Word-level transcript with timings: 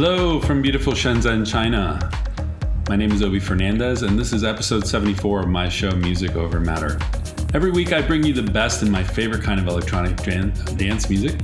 Hello 0.00 0.38
from 0.38 0.62
beautiful 0.62 0.92
Shenzhen, 0.92 1.44
China. 1.44 1.98
My 2.88 2.94
name 2.94 3.10
is 3.10 3.20
Obie 3.20 3.40
Fernandez, 3.40 4.02
and 4.02 4.16
this 4.16 4.32
is 4.32 4.44
episode 4.44 4.86
74 4.86 5.40
of 5.40 5.48
my 5.48 5.68
show, 5.68 5.90
Music 5.90 6.36
Over 6.36 6.60
Matter. 6.60 7.00
Every 7.52 7.72
week, 7.72 7.92
I 7.92 8.00
bring 8.00 8.22
you 8.22 8.32
the 8.32 8.44
best 8.44 8.84
in 8.84 8.92
my 8.92 9.02
favorite 9.02 9.42
kind 9.42 9.58
of 9.58 9.66
electronic 9.66 10.16
dance 10.16 11.10
music. 11.10 11.40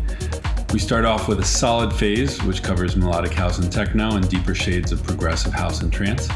We 0.73 0.79
start 0.79 1.05
off 1.05 1.27
with 1.27 1.41
a 1.41 1.45
solid 1.45 1.93
phase, 1.93 2.41
which 2.45 2.63
covers 2.63 2.95
melodic 2.95 3.33
house 3.33 3.59
and 3.59 3.73
techno 3.73 4.15
and 4.15 4.29
deeper 4.29 4.55
shades 4.55 4.93
of 4.93 5.03
progressive 5.03 5.53
house 5.53 5.83
and 5.83 5.93
trance. 5.93 6.29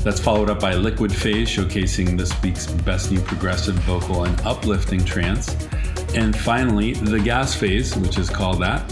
That's 0.00 0.18
followed 0.18 0.50
up 0.50 0.58
by 0.58 0.72
a 0.72 0.78
liquid 0.78 1.14
phase, 1.14 1.48
showcasing 1.48 2.18
this 2.18 2.42
week's 2.42 2.66
best 2.66 3.12
new 3.12 3.20
progressive 3.20 3.76
vocal 3.76 4.24
and 4.24 4.40
uplifting 4.40 5.04
trance. 5.04 5.68
And 6.14 6.36
finally, 6.36 6.92
the 6.92 7.18
gas 7.18 7.54
phase, 7.54 7.96
which 7.96 8.18
is 8.18 8.28
called 8.28 8.60
that 8.60 8.82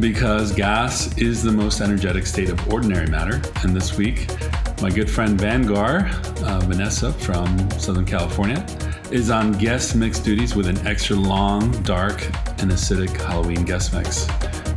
because 0.00 0.52
gas 0.52 1.16
is 1.18 1.42
the 1.42 1.52
most 1.52 1.80
energetic 1.80 2.26
state 2.26 2.48
of 2.48 2.72
ordinary 2.72 3.06
matter. 3.06 3.42
And 3.62 3.76
this 3.76 3.96
week, 3.96 4.30
my 4.80 4.90
good 4.90 5.10
friend 5.10 5.38
Vangar, 5.38 6.10
uh, 6.42 6.60
Vanessa 6.60 7.12
from 7.12 7.70
Southern 7.72 8.06
California, 8.06 8.64
is 9.10 9.30
on 9.30 9.52
guest 9.52 9.94
mix 9.94 10.18
duties 10.18 10.56
with 10.56 10.66
an 10.66 10.84
extra 10.86 11.16
long, 11.16 11.70
dark, 11.82 12.24
and 12.60 12.70
acidic 12.70 13.14
Halloween 13.20 13.64
guest 13.64 13.92
mix. 13.92 14.26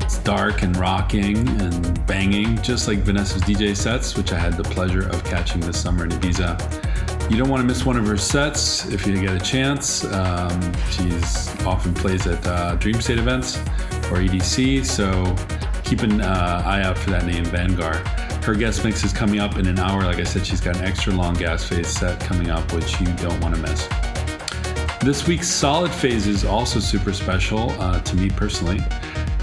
It's 0.01 0.19
dark 0.19 0.63
and 0.63 0.75
rocking 0.77 1.47
and 1.61 2.05
banging, 2.05 2.61
just 2.61 2.87
like 2.87 2.99
Vanessa's 2.99 3.41
DJ 3.43 3.75
sets, 3.75 4.15
which 4.15 4.31
I 4.31 4.39
had 4.39 4.53
the 4.57 4.63
pleasure 4.63 5.07
of 5.09 5.23
catching 5.23 5.61
this 5.61 5.81
summer 5.81 6.03
in 6.03 6.11
Ibiza. 6.11 6.86
You 7.29 7.35
don't 7.35 7.49
want 7.49 7.61
to 7.61 7.67
miss 7.67 7.85
one 7.85 7.97
of 7.97 8.07
her 8.07 8.15
sets 8.15 8.85
if 8.85 9.05
you 9.05 9.19
get 9.19 9.35
a 9.35 9.43
chance. 9.43 10.05
Um, 10.05 10.73
she's 10.89 11.49
often 11.65 11.93
plays 11.93 12.25
at 12.25 12.45
uh, 12.47 12.77
Dreamstate 12.77 13.17
events 13.17 13.57
or 14.09 14.21
EDC, 14.21 14.85
so 14.85 15.35
keep 15.83 16.03
an 16.03 16.21
uh, 16.21 16.61
eye 16.65 16.83
out 16.83 16.97
for 16.97 17.09
that 17.09 17.25
name, 17.25 17.43
VanGar. 17.45 17.95
Her 18.45 18.55
guest 18.55 18.85
mix 18.85 19.03
is 19.03 19.11
coming 19.11 19.41
up 19.41 19.57
in 19.57 19.67
an 19.67 19.77
hour. 19.77 20.03
Like 20.03 20.19
I 20.19 20.23
said, 20.23 20.45
she's 20.45 20.61
got 20.61 20.77
an 20.77 20.85
extra 20.85 21.11
long 21.11 21.33
gas 21.33 21.65
phase 21.65 21.89
set 21.89 22.17
coming 22.21 22.49
up, 22.49 22.71
which 22.71 22.97
you 23.01 23.07
don't 23.17 23.39
want 23.41 23.55
to 23.55 23.61
miss. 23.61 23.89
This 25.01 25.27
week's 25.27 25.49
solid 25.49 25.91
phase 25.91 26.27
is 26.27 26.45
also 26.45 26.79
super 26.79 27.11
special 27.11 27.71
uh, 27.71 27.99
to 27.99 28.15
me 28.15 28.29
personally 28.29 28.79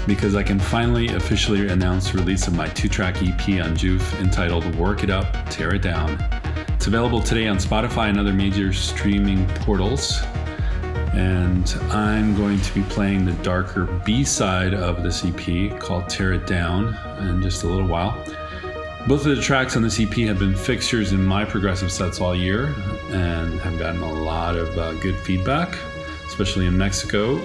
because 0.07 0.35
I 0.35 0.41
can 0.41 0.59
finally 0.59 1.09
officially 1.09 1.67
announce 1.67 2.11
the 2.11 2.17
release 2.17 2.47
of 2.47 2.55
my 2.55 2.67
two 2.67 2.89
track 2.89 3.17
EP 3.17 3.63
on 3.63 3.77
JOOF 3.77 4.19
entitled 4.19 4.73
Work 4.75 5.03
It 5.03 5.11
Up, 5.11 5.27
Tear 5.51 5.75
It 5.75 5.83
Down. 5.83 6.17
It's 6.85 6.93
available 6.93 7.19
today 7.19 7.47
on 7.47 7.57
Spotify 7.57 8.09
and 8.09 8.19
other 8.19 8.31
major 8.31 8.71
streaming 8.71 9.47
portals. 9.55 10.21
And 11.13 11.67
I'm 11.89 12.35
going 12.35 12.61
to 12.61 12.73
be 12.75 12.83
playing 12.83 13.25
the 13.25 13.31
darker 13.41 13.85
B 14.05 14.23
side 14.23 14.75
of 14.75 15.01
this 15.01 15.25
EP 15.25 15.79
called 15.79 16.07
Tear 16.09 16.33
It 16.33 16.45
Down 16.45 16.95
in 17.27 17.41
just 17.41 17.63
a 17.63 17.67
little 17.67 17.87
while. 17.87 18.11
Both 19.07 19.25
of 19.25 19.35
the 19.35 19.41
tracks 19.41 19.75
on 19.75 19.81
this 19.81 19.99
EP 19.99 20.13
have 20.27 20.37
been 20.37 20.55
fixtures 20.55 21.11
in 21.11 21.25
my 21.25 21.43
progressive 21.43 21.91
sets 21.91 22.21
all 22.21 22.35
year 22.35 22.67
and 23.09 23.59
have 23.61 23.79
gotten 23.79 24.03
a 24.03 24.13
lot 24.13 24.55
of 24.55 24.77
uh, 24.77 24.93
good 24.99 25.17
feedback, 25.21 25.75
especially 26.27 26.67
in 26.67 26.77
Mexico 26.77 27.41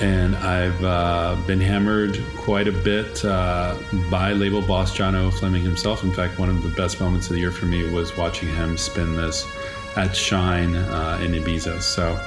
and 0.00 0.34
I've 0.36 0.82
uh, 0.84 1.36
been 1.46 1.60
hammered 1.60 2.20
quite 2.36 2.66
a 2.66 2.72
bit 2.72 3.24
uh, 3.24 3.76
by 4.10 4.32
label 4.32 4.60
boss 4.60 4.94
John 4.94 5.12
00 5.12 5.30
Fleming 5.30 5.62
himself. 5.62 6.02
In 6.02 6.12
fact, 6.12 6.38
one 6.38 6.48
of 6.48 6.62
the 6.62 6.68
best 6.70 7.00
moments 7.00 7.28
of 7.28 7.34
the 7.34 7.40
year 7.40 7.50
for 7.50 7.66
me 7.66 7.88
was 7.90 8.16
watching 8.16 8.48
him 8.48 8.76
spin 8.76 9.14
this 9.16 9.46
at 9.96 10.14
Shine 10.16 10.74
uh, 10.76 11.20
in 11.22 11.32
Ibiza. 11.32 11.80
So 11.80 12.20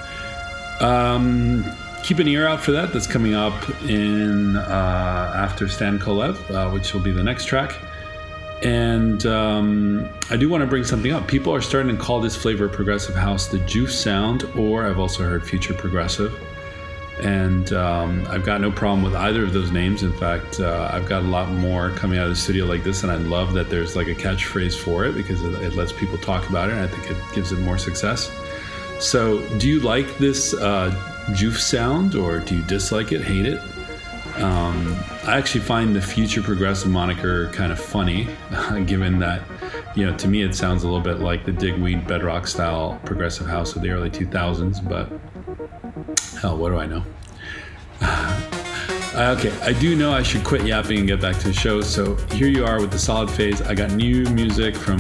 um, 0.86 1.66
keep 2.04 2.20
an 2.20 2.28
ear 2.28 2.48
out 2.48 2.62
for 2.62 2.72
that. 2.72 2.94
That's 2.94 3.08
coming 3.08 3.34
up 3.34 3.70
in 3.82 4.56
uh, 4.56 5.34
after 5.36 5.68
Stan 5.68 6.00
Kolev, 6.00 6.38
uh, 6.50 6.72
which 6.72 6.94
will 6.94 7.02
be 7.02 7.12
the 7.12 7.24
next 7.24 7.46
track. 7.46 7.76
And 8.64 9.26
um, 9.26 10.10
I 10.32 10.38
do 10.38 10.50
want 10.50 10.62
to 10.62 10.68
bring 10.68 10.84
something 10.84 11.12
up. 11.12 11.28
People 11.28 11.54
are 11.54 11.62
starting 11.62 11.96
to 11.96 12.02
call 12.02 12.22
this 12.22 12.36
flavor 12.36 12.68
progressive 12.68 13.14
house 13.14 13.48
the 13.48 13.60
JOOF 13.60 13.92
sound, 13.92 14.46
or 14.56 14.88
I've 14.88 15.00
also 15.00 15.24
heard 15.24 15.46
future 15.46 15.74
progressive 15.74 16.34
and 17.20 17.74
um, 17.74 18.26
I've 18.30 18.46
got 18.46 18.62
no 18.62 18.72
problem 18.72 19.04
with 19.04 19.16
either 19.16 19.44
of 19.44 19.54
those 19.54 19.72
names. 19.72 20.04
In 20.04 20.14
fact, 20.14 20.60
uh, 20.60 20.90
I've 20.92 21.08
got 21.08 21.24
a 21.24 21.28
lot 21.28 21.50
more 21.50 21.90
coming 21.92 22.20
out 22.20 22.26
of 22.26 22.30
the 22.30 22.36
studio 22.36 22.66
like 22.66 22.84
this, 22.84 23.04
and 23.04 23.12
I 23.12 23.16
love 23.16 23.54
that 23.54 23.70
there's 23.70 23.96
like 23.96 24.08
a 24.08 24.16
catchphrase 24.16 24.78
for 24.78 25.06
it 25.06 25.16
because 25.16 25.42
it, 25.42 25.54
it 25.62 25.74
lets 25.74 25.92
people 25.92 26.18
talk 26.20 26.48
about 26.50 26.70
it, 26.70 26.74
and 26.74 26.82
I 26.82 26.88
think 26.88 27.10
it 27.10 27.18
gives 27.34 27.52
it 27.52 27.60
more 27.60 27.78
success. 27.78 28.32
So, 29.00 29.42
do 29.58 29.68
you 29.68 29.80
like 29.80 30.18
this 30.18 30.54
uh, 30.54 30.92
sound, 31.54 32.16
or 32.16 32.40
do 32.40 32.56
you 32.56 32.64
dislike 32.64 33.12
it, 33.12 33.22
hate 33.22 33.46
it? 33.46 33.60
Um, 34.42 34.96
I 35.24 35.38
actually 35.38 35.62
find 35.62 35.96
the 35.96 36.02
future 36.02 36.44
progressive 36.44 36.92
moniker 36.92 37.50
kind 37.50 37.72
of 37.72 37.80
funny, 37.80 38.28
given 38.86 39.18
that, 39.20 39.42
you 39.96 40.06
know, 40.06 40.16
to 40.18 40.28
me 40.28 40.44
it 40.44 40.54
sounds 40.56 40.84
a 40.84 40.88
little 40.88 41.02
bit 41.02 41.20
like 41.20 41.46
the 41.46 41.52
Digweed 41.52 42.06
bedrock 42.08 42.46
style 42.46 43.00
progressive 43.04 43.48
house 43.48 43.76
of 43.76 43.82
the 43.82 43.90
early 43.90 44.12
2000s, 44.12 44.88
but 44.88 45.12
Hell, 46.42 46.58
what 46.58 46.70
do 46.70 46.78
I 46.78 46.86
know? 46.86 47.04
Okay, 49.18 49.52
I 49.62 49.74
do 49.74 49.96
know 49.96 50.14
I 50.14 50.22
should 50.22 50.44
quit 50.44 50.64
yapping 50.64 51.00
and 51.00 51.08
get 51.08 51.20
back 51.20 51.40
to 51.40 51.48
the 51.48 51.54
show. 51.54 51.82
So 51.82 52.14
here 52.34 52.48
you 52.48 52.64
are 52.64 52.80
with 52.80 52.92
the 52.92 53.00
solid 53.00 53.32
phase. 53.32 53.64
I 53.64 53.74
got 53.74 53.90
new 53.94 54.24
music 54.26 54.76
from 54.76 55.00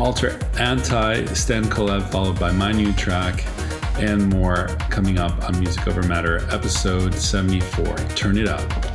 Alter 0.00 0.30
Antai, 0.54 1.28
Stan 1.36 1.66
Kolev, 1.66 2.10
followed 2.10 2.40
by 2.40 2.50
my 2.50 2.72
new 2.72 2.92
track, 2.94 3.44
and 4.00 4.28
more 4.30 4.66
coming 4.90 5.20
up 5.20 5.44
on 5.44 5.60
Music 5.60 5.86
Over 5.86 6.02
Matter, 6.02 6.38
episode 6.50 7.14
74. 7.14 7.94
Turn 8.16 8.36
it 8.36 8.48
up. 8.48 8.91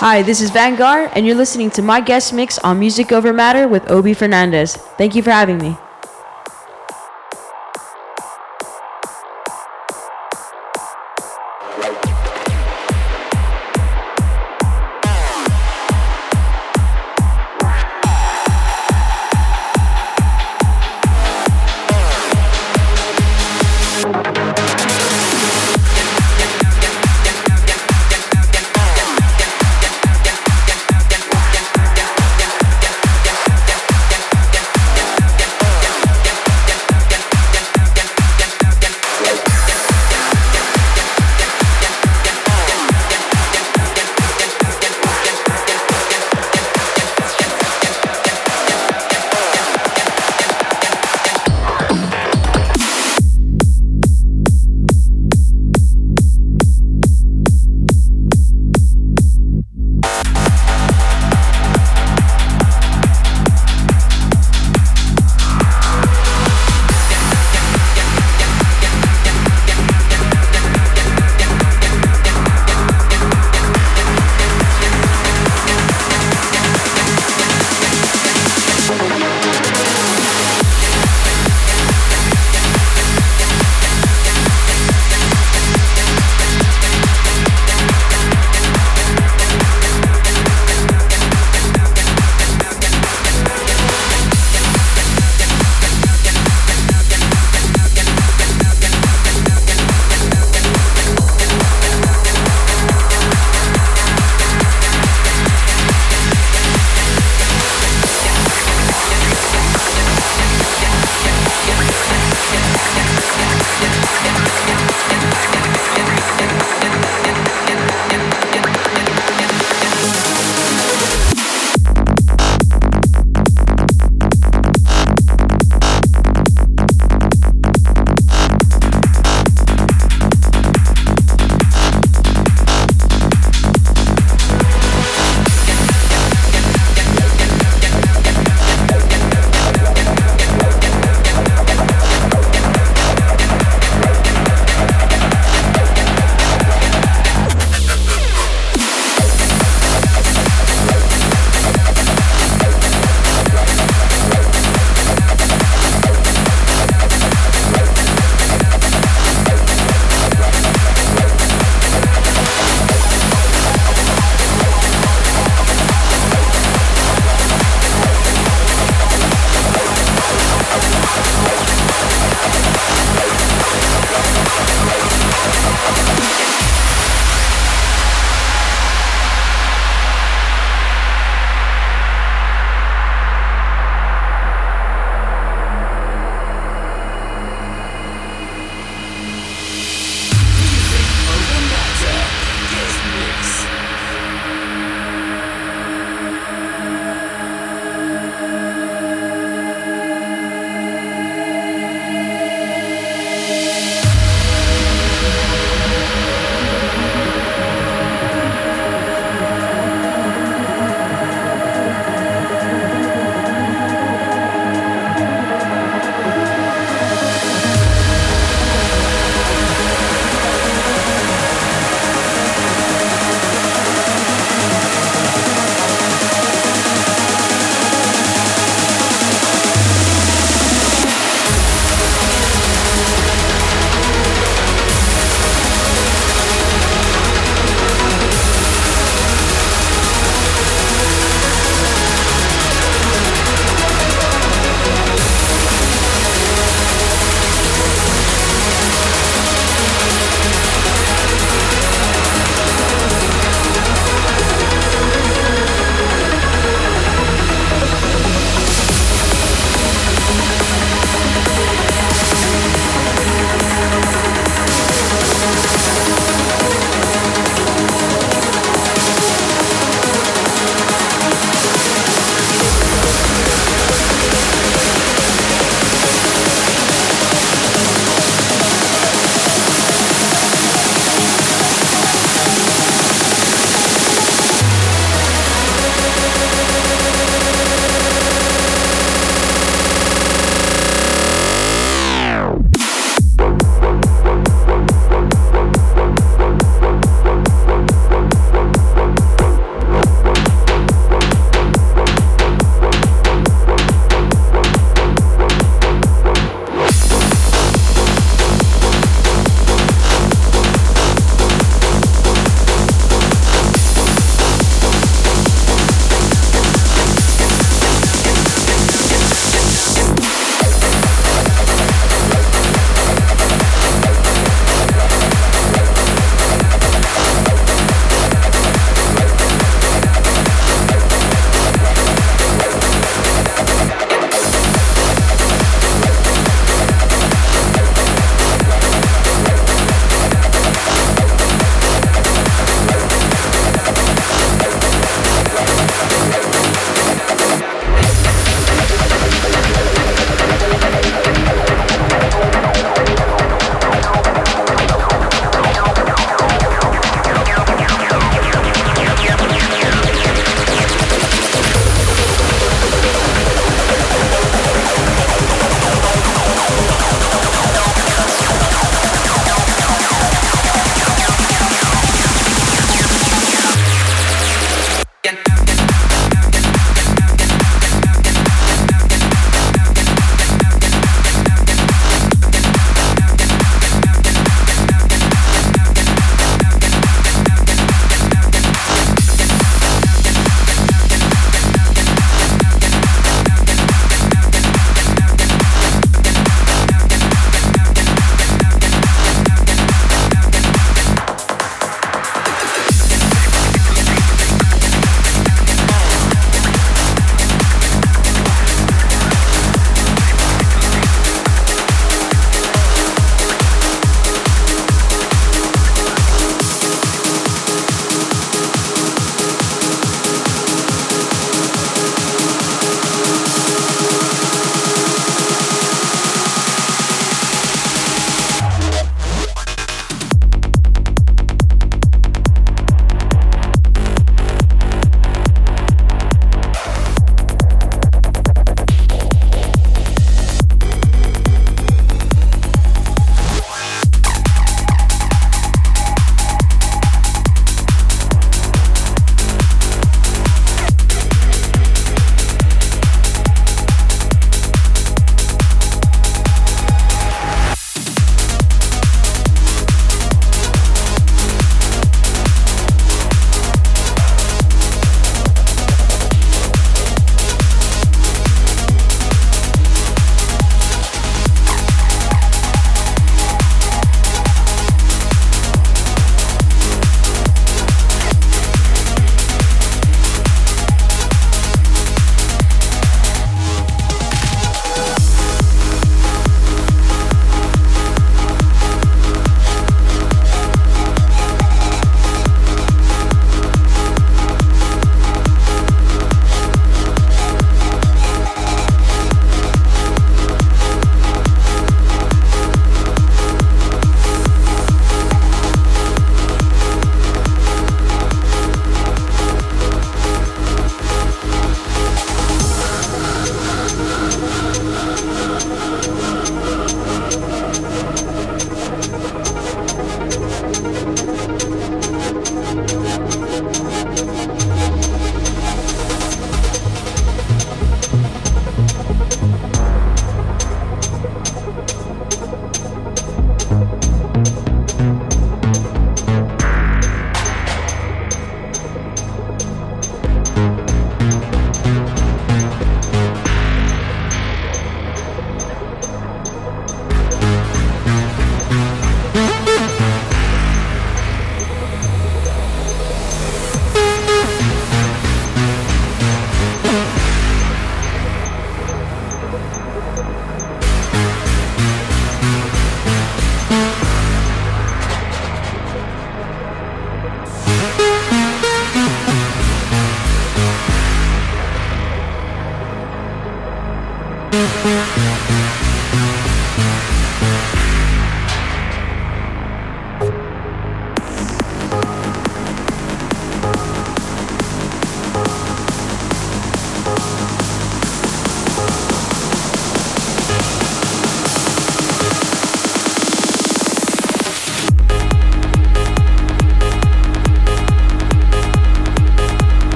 Hi, 0.00 0.22
this 0.22 0.40
is 0.40 0.52
VanGar, 0.52 1.10
and 1.16 1.26
you're 1.26 1.34
listening 1.34 1.72
to 1.72 1.82
my 1.82 2.00
guest 2.00 2.32
mix 2.32 2.56
on 2.60 2.78
Music 2.78 3.10
Over 3.10 3.32
Matter 3.32 3.66
with 3.66 3.90
Obie 3.90 4.14
Fernandez. 4.14 4.76
Thank 4.76 5.16
you 5.16 5.24
for 5.24 5.32
having 5.32 5.58
me. 5.58 5.76